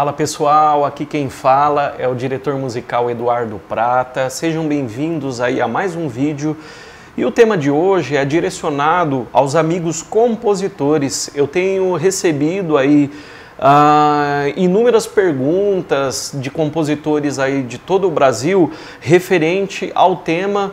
[0.00, 4.30] Fala pessoal, aqui quem fala é o diretor musical Eduardo Prata.
[4.30, 6.56] Sejam bem-vindos aí a mais um vídeo.
[7.18, 11.30] E o tema de hoje é direcionado aos amigos compositores.
[11.34, 13.10] Eu tenho recebido aí
[13.58, 20.72] uh, inúmeras perguntas de compositores aí de todo o Brasil referente ao tema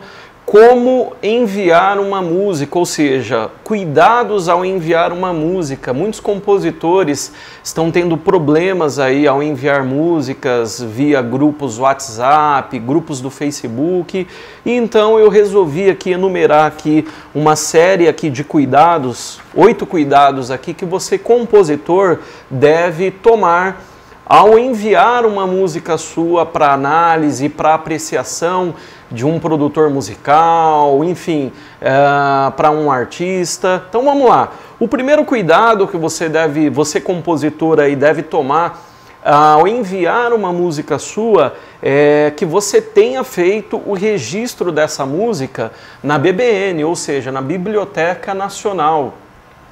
[0.50, 5.92] como enviar uma música, ou seja, cuidados ao enviar uma música.
[5.92, 7.30] Muitos compositores
[7.62, 14.26] estão tendo problemas aí ao enviar músicas via grupos WhatsApp, grupos do Facebook.
[14.64, 20.72] E então eu resolvi aqui enumerar aqui uma série aqui de cuidados, oito cuidados aqui
[20.72, 23.84] que você compositor deve tomar
[24.28, 28.74] ao enviar uma música sua para análise, para apreciação
[29.10, 33.82] de um produtor musical, enfim, é, para um artista.
[33.88, 34.52] Então vamos lá.
[34.78, 38.84] O primeiro cuidado que você deve, você compositor aí deve tomar
[39.24, 46.18] ao enviar uma música sua é que você tenha feito o registro dessa música na
[46.18, 49.14] BBN, ou seja, na Biblioteca Nacional.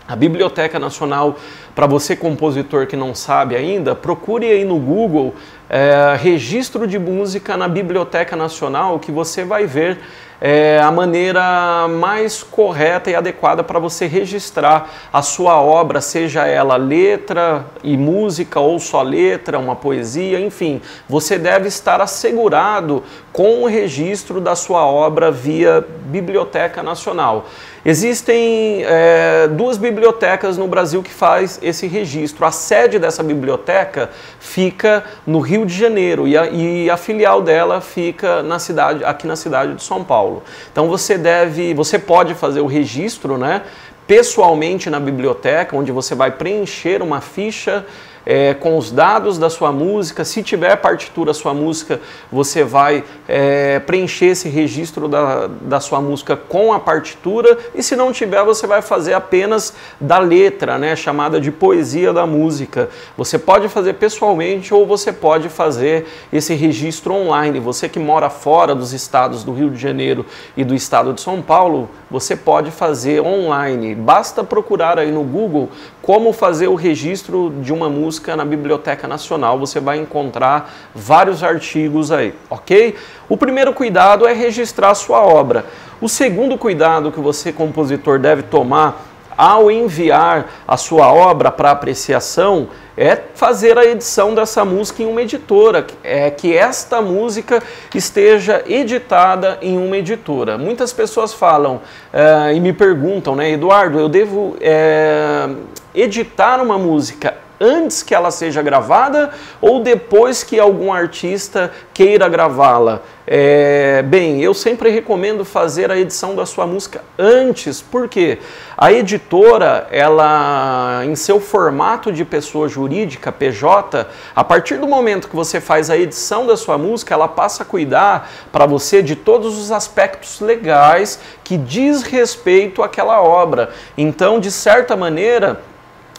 [0.09, 1.37] A Biblioteca Nacional,
[1.75, 5.35] para você compositor que não sabe ainda, procure aí no Google
[5.69, 9.99] é, registro de música na Biblioteca Nacional, que você vai ver
[10.41, 16.77] é, a maneira mais correta e adequada para você registrar a sua obra, seja ela
[16.77, 23.67] letra e música ou só letra, uma poesia, enfim, você deve estar assegurado com o
[23.67, 27.47] registro da sua obra via Biblioteca Nacional.
[27.89, 32.45] Existem é, duas bibliotecas no Brasil que faz esse registro.
[32.45, 37.81] A sede dessa biblioteca fica no Rio de Janeiro e a, e a filial dela
[37.81, 40.43] fica na cidade, aqui na cidade de São Paulo.
[40.73, 43.63] Então você deve, você pode fazer o registro, né?
[44.05, 47.87] pessoalmente na biblioteca, onde você vai preencher uma ficha
[48.27, 50.25] é, com os dados da sua música.
[50.25, 52.01] Se tiver partitura sua música,
[52.31, 57.57] você vai é, preencher esse registro da, da sua música com a partitura.
[57.73, 62.27] E se não tiver, você vai fazer apenas da letra, né, chamada de poesia da
[62.27, 62.89] música.
[63.17, 67.61] Você pode fazer pessoalmente ou você pode fazer esse registro online.
[67.61, 70.27] Você que mora fora dos estados do Rio de Janeiro
[70.57, 73.95] e do estado de São Paulo, você pode fazer online.
[73.95, 75.71] Basta procurar aí no Google
[76.03, 81.43] como fazer o registro de uma música busca na Biblioteca Nacional, você vai encontrar vários
[81.43, 82.95] artigos aí, ok?
[83.29, 85.67] O primeiro cuidado é registrar sua obra.
[86.01, 89.05] O segundo cuidado que você, compositor, deve tomar
[89.37, 95.21] ao enviar a sua obra para apreciação é fazer a edição dessa música em uma
[95.21, 97.63] editora, é que esta música
[97.95, 100.57] esteja editada em uma editora.
[100.57, 105.51] Muitas pessoas falam é, e me perguntam, né, Eduardo, eu devo é,
[105.95, 109.31] editar uma música antes que ela seja gravada
[109.61, 113.03] ou depois que algum artista queira gravá-la?
[113.29, 118.39] É, bem, eu sempre recomendo fazer a edição da sua música antes, porque
[118.77, 125.35] a editora, ela, em seu formato de pessoa jurídica, PJ, a partir do momento que
[125.35, 129.59] você faz a edição da sua música, ela passa a cuidar para você de todos
[129.59, 133.71] os aspectos legais que diz respeito àquela obra.
[133.99, 135.61] Então, de certa maneira,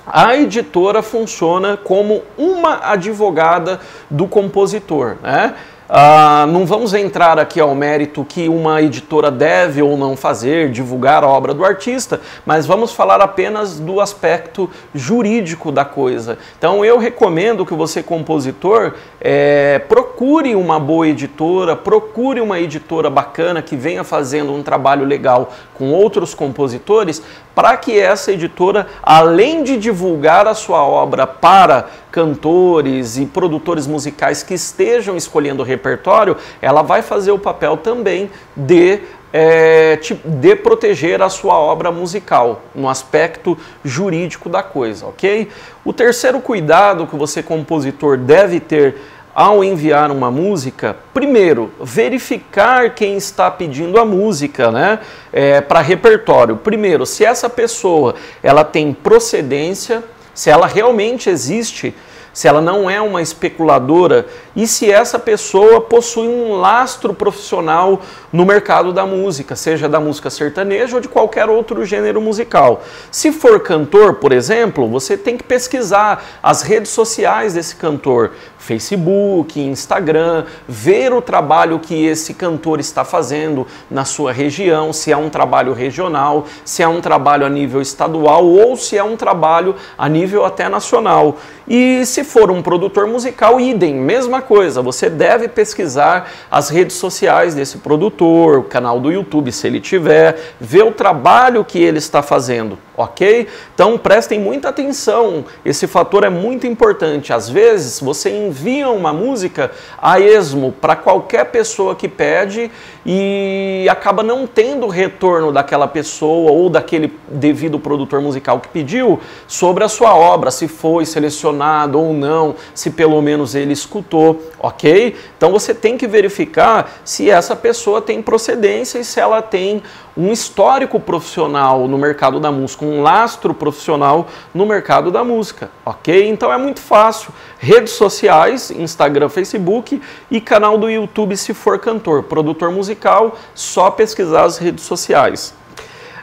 [0.07, 3.79] a editora funciona como uma advogada
[4.09, 5.17] do compositor.
[5.21, 5.53] Né?
[5.89, 11.23] Ah, não vamos entrar aqui ao mérito que uma editora deve ou não fazer, divulgar
[11.23, 16.37] a obra do artista, mas vamos falar apenas do aspecto jurídico da coisa.
[16.57, 23.61] Então eu recomendo que você, compositor, é, procure uma boa editora, procure uma editora bacana
[23.61, 27.23] que venha fazendo um trabalho legal com outros compositores,
[27.55, 31.87] para que essa editora, além de divulgar a sua obra para
[32.17, 38.27] cantores e produtores musicais que estejam escolhendo o repertório, ela vai fazer o papel também
[38.55, 43.55] de é, de proteger a sua obra musical, no aspecto
[43.85, 45.47] jurídico da coisa, ok?
[45.85, 48.95] O terceiro cuidado que você, compositor, deve ter
[49.35, 54.99] ao enviar uma música, primeiro, verificar quem está pedindo a música, né,
[55.31, 56.55] é, para repertório.
[56.55, 60.03] Primeiro, se essa pessoa ela tem procedência,
[60.33, 61.95] se ela realmente existe,
[62.37, 67.99] se ela não é uma especuladora e se essa pessoa possui um lastro profissional
[68.31, 72.83] no mercado da música, seja da música sertaneja ou de qualquer outro gênero musical.
[73.09, 78.33] Se for cantor, por exemplo, você tem que pesquisar as redes sociais desse cantor,
[78.67, 85.15] Facebook, Instagram, ver o trabalho que esse cantor está fazendo na sua região, se é
[85.15, 89.73] um trabalho regional, se é um trabalho a nível estadual ou se é um trabalho
[89.97, 91.37] a nível até nacional.
[91.65, 97.55] E se for um produtor musical, idem, mesma coisa, você deve pesquisar as redes sociais
[97.55, 102.21] desse produtor, o canal do YouTube, se ele tiver, ver o trabalho que ele está
[102.21, 103.47] fazendo, ok?
[103.73, 107.31] Então prestem muita atenção, esse fator é muito importante.
[107.31, 109.71] Às vezes você envia uma música
[110.01, 112.71] a esmo para qualquer pessoa que pede
[113.05, 119.83] e acaba não tendo retorno daquela pessoa ou daquele devido produtor musical que pediu sobre
[119.83, 125.15] a sua obra, se foi selecionado ou não, se pelo menos ele escutou, ok?
[125.37, 129.83] Então você tem que verificar se essa pessoa tem procedência e se ela tem
[130.17, 136.27] um histórico profissional no mercado da música, um lastro profissional no mercado da música, ok?
[136.27, 137.31] Então é muito fácil.
[137.59, 137.93] Redes
[138.37, 144.57] sociais, Instagram, Facebook e canal do YouTube se for cantor, produtor musical, só pesquisar as
[144.57, 145.53] redes sociais.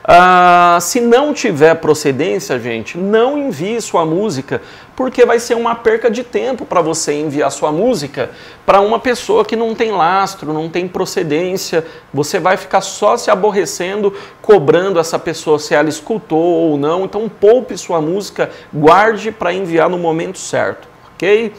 [0.07, 4.61] Ah, se não tiver procedência, gente, não envie sua música,
[4.95, 8.31] porque vai ser uma perca de tempo para você enviar sua música
[8.67, 11.87] para uma pessoa que não tem lastro, não tem procedência.
[12.13, 14.13] Você vai ficar só se aborrecendo,
[14.43, 17.07] cobrando essa pessoa se ela escutou ou não.
[17.07, 21.51] Então, poupe sua música, guarde para enviar no momento certo, ok?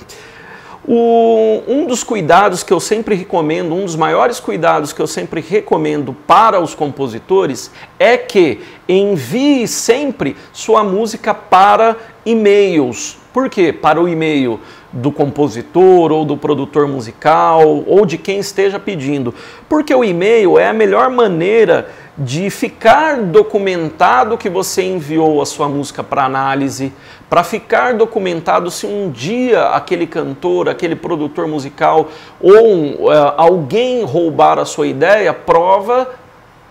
[0.88, 5.42] O, um dos cuidados que eu sempre recomendo, um dos maiores cuidados que eu sempre
[5.42, 13.18] recomendo para os compositores é que envie sempre sua música para e-mails.
[13.34, 13.74] Por quê?
[13.74, 14.60] Para o e-mail
[14.94, 19.34] do compositor ou do produtor musical ou de quem esteja pedindo.
[19.68, 25.68] Porque o e-mail é a melhor maneira de ficar documentado que você enviou a sua
[25.68, 26.94] música para análise,
[27.30, 32.10] para ficar documentado se um dia aquele cantor, aquele produtor musical
[32.40, 36.10] ou uh, alguém roubar a sua ideia, prova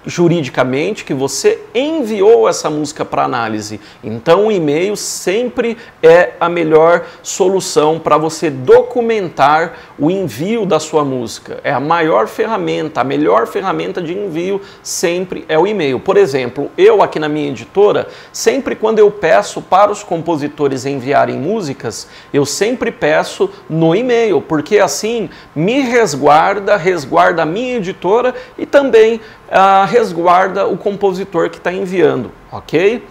[0.07, 3.81] juridicamente que você enviou essa música para análise.
[4.03, 11.05] Então, o e-mail sempre é a melhor solução para você documentar o envio da sua
[11.05, 11.61] música.
[11.65, 15.99] É a maior ferramenta, a melhor ferramenta de envio sempre é o e-mail.
[15.99, 21.37] Por exemplo, eu aqui na minha editora, sempre quando eu peço para os compositores enviarem
[21.37, 28.67] músicas, eu sempre peço no e-mail, porque assim me resguarda, resguarda a minha editora e
[28.67, 33.03] também uh, resguarda o compositor que está enviando, ok?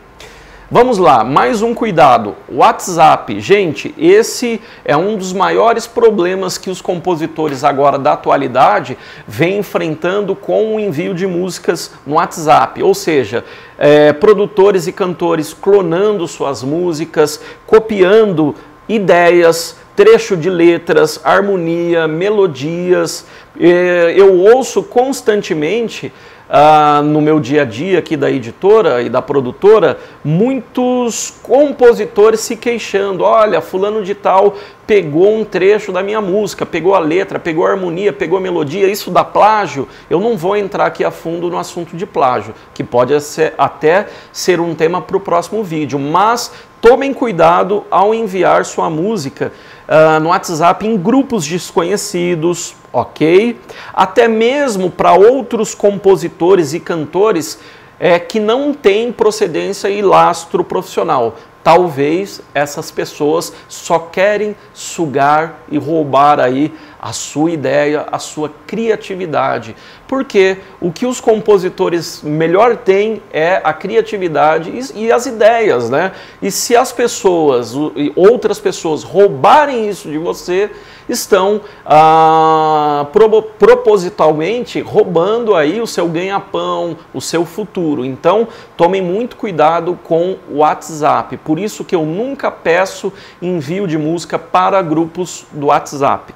[0.72, 2.36] Vamos lá, mais um cuidado.
[2.52, 3.40] WhatsApp.
[3.40, 8.98] Gente, esse é um dos maiores problemas que os compositores agora da atualidade
[9.28, 12.82] vêm enfrentando com o envio de músicas no WhatsApp.
[12.82, 13.46] Ou seja,
[13.78, 18.56] é, produtores e cantores clonando suas músicas, copiando
[18.90, 23.26] ideias, trecho de letras, harmonia, melodias.
[23.60, 26.12] É, eu ouço constantemente
[26.50, 32.56] ah, no meu dia a dia aqui da editora e da produtora, muitos compositores se
[32.56, 34.56] queixando: olha, fulano de tal
[34.86, 38.90] pegou um trecho da minha música, pegou a letra, pegou a harmonia, pegou a melodia,
[38.90, 39.88] isso dá plágio.
[40.10, 44.08] Eu não vou entrar aqui a fundo no assunto de plágio, que pode ser, até
[44.32, 49.54] ser um tema para o próximo vídeo, mas tomem cuidado ao enviar sua música
[49.88, 53.58] uh, no WhatsApp em grupos desconhecidos, ok?
[53.94, 57.58] Até mesmo para outros compositores e cantores
[58.00, 61.38] é, que não têm procedência e lastro profissional.
[61.64, 69.76] Talvez essas pessoas só querem sugar e roubar aí a sua ideia, a sua criatividade.
[70.08, 76.14] Porque o que os compositores melhor têm é a criatividade e, as ideias, né?
[76.42, 77.74] E se as pessoas,
[78.16, 80.72] outras pessoas roubarem isso de você,
[81.10, 88.06] estão ah, pro, propositalmente roubando aí o seu ganha-pão, o seu futuro.
[88.06, 91.36] Então, tomem muito cuidado com o WhatsApp.
[91.36, 96.34] Por isso que eu nunca peço envio de música para grupos do WhatsApp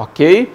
[0.00, 0.52] ok?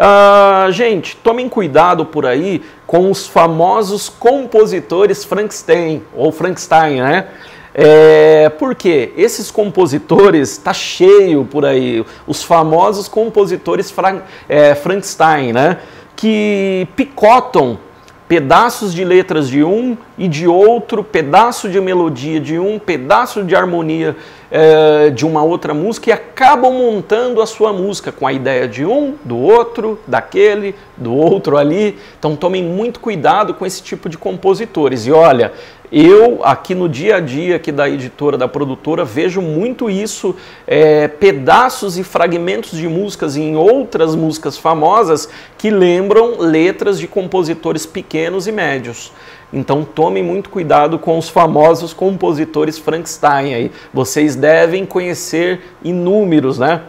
[0.00, 7.26] Uh, gente, tomem cuidado por aí com os famosos compositores Frankenstein, ou Frankenstein, né?
[7.74, 15.78] É, porque esses compositores tá cheio por aí, os famosos compositores Frank, é, Frankenstein, né?
[16.16, 17.78] Que picotam
[18.26, 23.56] pedaços de letras de um e de outro, pedaço de melodia de um, pedaço de
[23.56, 24.14] harmonia
[24.50, 28.84] é, de uma outra música e acabam montando a sua música com a ideia de
[28.84, 31.96] um, do outro, daquele, do outro ali.
[32.18, 35.06] Então tomem muito cuidado com esse tipo de compositores.
[35.06, 35.54] E olha,
[35.90, 40.36] eu aqui no dia a dia aqui da editora, da produtora, vejo muito isso,
[40.66, 47.86] é, pedaços e fragmentos de músicas em outras músicas famosas que lembram letras de compositores
[47.86, 49.10] pequenos e médios.
[49.52, 53.72] Então tome muito cuidado com os famosos compositores Frankenstein aí.
[53.92, 56.82] Vocês devem conhecer inúmeros, né?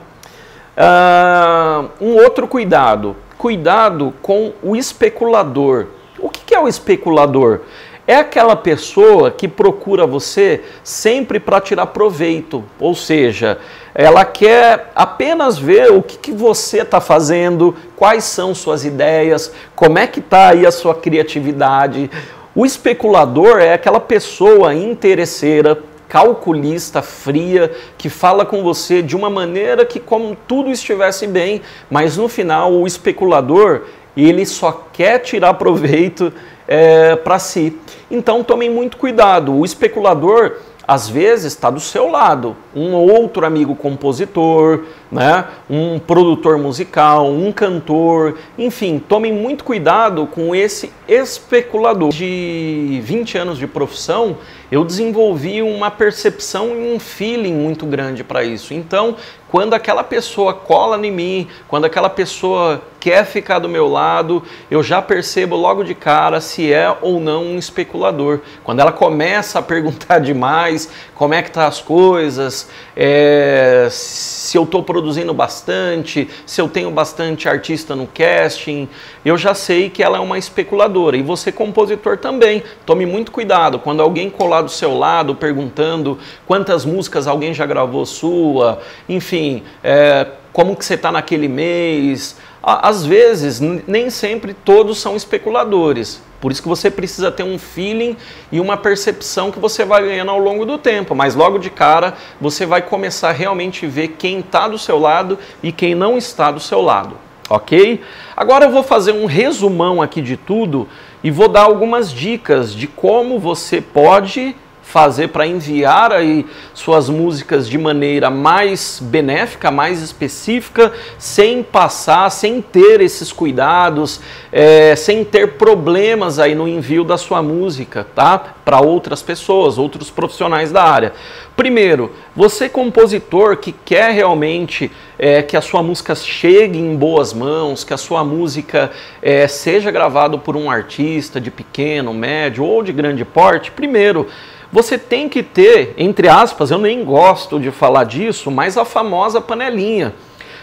[0.78, 5.88] Uh, um outro cuidado, cuidado com o especulador.
[6.20, 7.62] O que é o especulador?
[8.08, 13.60] É aquela pessoa que procura você sempre para tirar proveito, ou seja,
[13.94, 20.00] ela quer apenas ver o que, que você está fazendo, quais são suas ideias, como
[20.00, 22.10] é que está aí a sua criatividade,
[22.54, 25.78] o especulador é aquela pessoa interesseira,
[26.10, 32.18] calculista, fria, que fala com você de uma maneira que como tudo estivesse bem, mas
[32.18, 33.84] no final o especulador
[34.18, 36.34] ele só quer tirar proveito
[36.68, 37.78] é, para si.
[38.10, 39.54] Então tomem muito cuidado.
[39.54, 45.46] O especulador às vezes está do seu lado um outro amigo compositor, né?
[45.70, 52.10] um produtor musical, um cantor, enfim, tomem muito cuidado com esse especulador.
[52.10, 54.38] De 20 anos de profissão,
[54.72, 58.74] eu desenvolvi uma percepção e um feeling muito grande para isso.
[58.74, 59.18] Então,
[59.52, 64.82] quando aquela pessoa cola em mim, quando aquela pessoa quer ficar do meu lado, eu
[64.82, 68.40] já percebo logo de cara se é ou não um especulador.
[68.64, 74.64] Quando ela começa a perguntar demais, como é que tá as coisas, é, se eu
[74.64, 78.88] estou produzindo bastante, se eu tenho bastante artista no casting,
[79.26, 81.18] eu já sei que ela é uma especuladora.
[81.18, 82.64] E você, compositor, também.
[82.86, 83.80] Tome muito cuidado.
[83.80, 90.28] Quando alguém colar do seu lado perguntando quantas músicas alguém já gravou sua, enfim, é,
[90.54, 92.38] como que você está naquele mês.
[92.64, 96.22] Às vezes, nem sempre todos são especuladores.
[96.40, 98.18] Por isso que você precisa ter um feeling
[98.52, 101.14] e uma percepção que você vai ganhando ao longo do tempo.
[101.14, 105.38] Mas logo de cara você vai começar a realmente ver quem está do seu lado
[105.62, 107.16] e quem não está do seu lado.
[107.48, 108.02] Ok?
[108.36, 110.88] Agora eu vou fazer um resumão aqui de tudo
[111.24, 114.56] e vou dar algumas dicas de como você pode
[114.92, 122.62] fazer para enviar aí suas músicas de maneira mais benéfica, mais específica, sem passar, sem
[122.62, 124.20] ter esses cuidados,
[124.52, 128.38] é, sem ter problemas aí no envio da sua música, tá?
[128.66, 131.14] Para outras pessoas, outros profissionais da área.
[131.56, 137.84] Primeiro, você compositor que quer realmente é, que a sua música chegue em boas mãos,
[137.84, 142.92] que a sua música é, seja gravada por um artista de pequeno, médio ou de
[142.92, 144.28] grande porte, primeiro
[144.72, 149.42] você tem que ter, entre aspas, eu nem gosto de falar disso, mas a famosa
[149.42, 150.14] panelinha.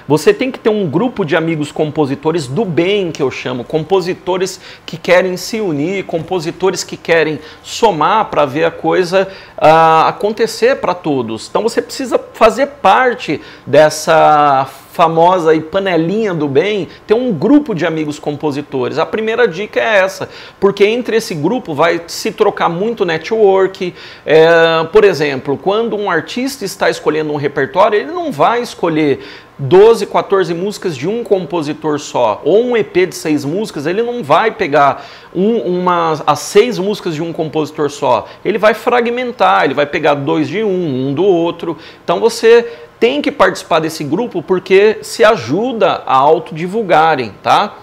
[0.08, 4.58] Você tem que ter um grupo de amigos compositores do bem, que eu chamo, compositores
[4.86, 10.94] que querem se unir, compositores que querem somar para ver a coisa uh, acontecer para
[10.94, 11.46] todos.
[11.50, 14.66] Então você precisa fazer parte dessa
[14.98, 18.98] famosa e panelinha do bem, ter um grupo de amigos compositores.
[18.98, 20.28] A primeira dica é essa,
[20.58, 23.94] porque entre esse grupo vai se trocar muito network.
[24.26, 24.48] É,
[24.92, 29.20] por exemplo, quando um artista está escolhendo um repertório, ele não vai escolher
[29.58, 34.22] 12, 14 músicas de um compositor só, ou um EP de seis músicas, ele não
[34.22, 38.26] vai pegar um, uma, as seis músicas de um compositor só.
[38.44, 41.76] Ele vai fragmentar, ele vai pegar dois de um, um do outro.
[42.04, 42.66] Então você
[43.00, 47.74] tem que participar desse grupo porque se ajuda a autodivulgarem, tá?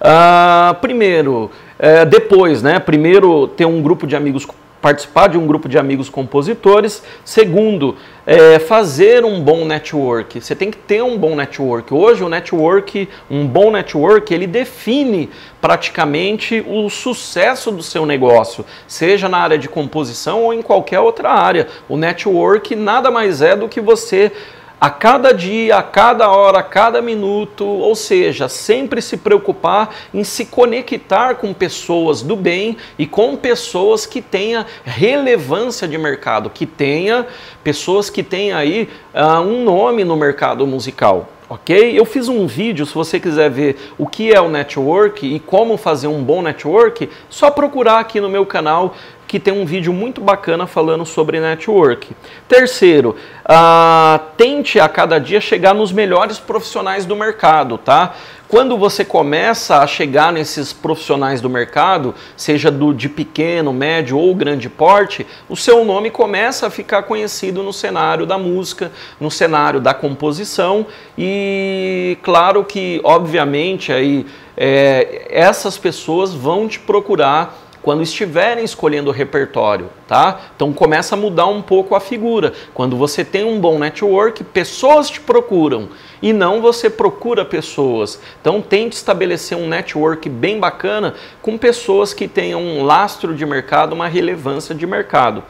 [0.00, 2.78] Uh, primeiro, uh, depois, né?
[2.78, 4.46] Primeiro ter um grupo de amigos
[4.88, 7.02] participar de um grupo de amigos compositores.
[7.22, 10.40] Segundo, é, fazer um bom network.
[10.40, 11.92] Você tem que ter um bom network.
[11.92, 15.28] Hoje o network, um bom network, ele define
[15.60, 21.28] praticamente o sucesso do seu negócio, seja na área de composição ou em qualquer outra
[21.32, 21.66] área.
[21.86, 24.32] O network nada mais é do que você
[24.80, 30.22] a cada dia, a cada hora, a cada minuto, ou seja, sempre se preocupar em
[30.22, 36.66] se conectar com pessoas do bem e com pessoas que tenham relevância de mercado, que
[36.66, 37.26] tenha
[37.64, 41.28] pessoas que tenham aí uh, um nome no mercado musical.
[41.50, 41.98] Ok?
[41.98, 45.78] Eu fiz um vídeo, se você quiser ver o que é o network e como
[45.78, 48.94] fazer um bom network, só procurar aqui no meu canal
[49.28, 52.16] que tem um vídeo muito bacana falando sobre network.
[52.48, 58.14] Terceiro, uh, tente a cada dia chegar nos melhores profissionais do mercado, tá?
[58.48, 64.34] quando você começa a chegar nesses profissionais do mercado, seja do de pequeno, médio ou
[64.34, 69.80] grande porte, o seu nome começa a ficar conhecido no cenário da música, no cenário
[69.80, 74.24] da composição e claro que, obviamente, aí
[74.56, 80.40] é, essas pessoas vão te procurar quando estiverem escolhendo o repertório, tá?
[80.54, 82.52] Então começa a mudar um pouco a figura.
[82.74, 85.88] Quando você tem um bom network, pessoas te procuram
[86.20, 88.20] e não você procura pessoas.
[88.40, 93.92] Então tente estabelecer um network bem bacana com pessoas que tenham um lastro de mercado,
[93.92, 95.42] uma relevância de mercado.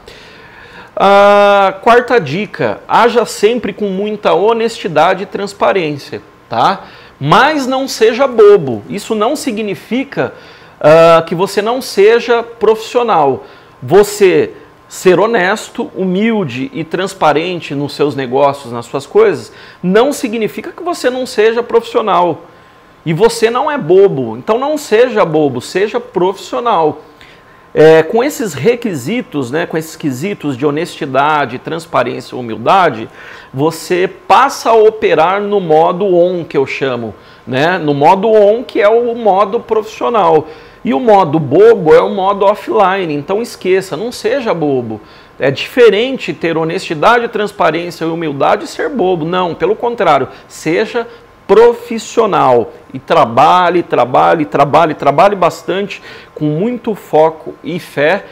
[0.95, 6.87] A quarta dica: haja sempre com muita honestidade e transparência, tá?
[7.21, 8.83] Mas não seja bobo.
[8.89, 10.35] Isso não significa
[10.81, 13.45] uh, que você não seja profissional.
[13.83, 14.53] Você
[14.89, 21.11] ser honesto, humilde e transparente nos seus negócios, nas suas coisas, não significa que você
[21.11, 22.43] não seja profissional.
[23.05, 24.37] E você não é bobo.
[24.37, 27.03] Então não seja bobo, seja profissional.
[27.75, 33.09] É, com esses requisitos, né, com esses quesitos de honestidade, transparência e humildade,
[33.53, 37.15] você passa a operar no modo on, que eu chamo,
[37.47, 40.49] né, no modo on, que é o modo profissional.
[40.85, 45.01] E o modo bobo é o modo offline, então esqueça, não seja bobo.
[45.39, 49.25] É diferente ter honestidade, transparência e humildade e ser bobo.
[49.25, 51.07] Não, pelo contrário, seja
[51.47, 56.03] profissional e trabalhe, trabalhe, trabalhe, trabalhe bastante
[56.35, 58.25] com muito foco e fé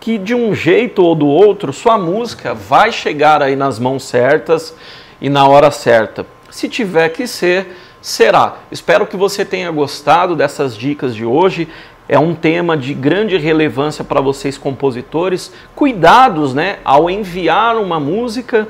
[0.00, 4.74] que de um jeito ou do outro sua música vai chegar aí nas mãos certas
[5.20, 6.26] e na hora certa.
[6.50, 7.74] Se tiver que ser,
[8.04, 8.58] será.
[8.70, 11.66] Espero que você tenha gostado dessas dicas de hoje.
[12.06, 15.50] É um tema de grande relevância para vocês compositores.
[15.74, 18.68] Cuidados, né, ao enviar uma música.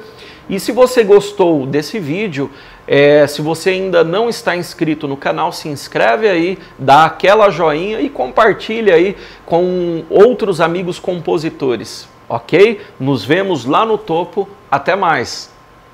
[0.49, 2.49] E se você gostou desse vídeo,
[2.87, 8.01] é, se você ainda não está inscrito no canal, se inscreve aí, dá aquela joinha
[8.01, 12.81] e compartilha aí com outros amigos compositores, ok?
[13.01, 14.49] Nos vemos lá no topo.
[14.71, 15.54] Até mais!